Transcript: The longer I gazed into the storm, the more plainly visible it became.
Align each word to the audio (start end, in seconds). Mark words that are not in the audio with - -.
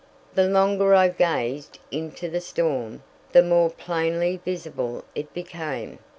The 0.33 0.47
longer 0.47 0.95
I 0.95 1.09
gazed 1.09 1.77
into 1.91 2.27
the 2.27 2.41
storm, 2.41 3.03
the 3.33 3.43
more 3.43 3.69
plainly 3.69 4.41
visible 4.43 5.05
it 5.13 5.31
became. 5.31 5.99